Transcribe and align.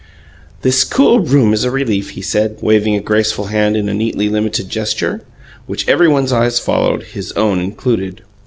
"This 0.63 0.83
cool 0.83 1.19
room 1.19 1.53
is 1.53 1.63
a 1.63 1.69
relief," 1.69 2.09
he 2.17 2.23
said, 2.23 2.57
waving 2.59 2.95
a 2.95 3.01
graceful 3.01 3.45
hand 3.53 3.77
in 3.77 3.87
a 3.87 3.93
neatly 3.93 4.29
limited 4.29 4.67
gesture, 4.67 5.21
which 5.67 5.87
everybody's 5.87 6.33
eyes 6.33 6.57
followed, 6.59 7.03
his 7.03 7.31
own 7.33 7.59
included. 7.59 8.23